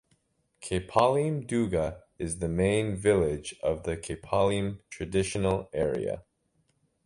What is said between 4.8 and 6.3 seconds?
Traditional Area.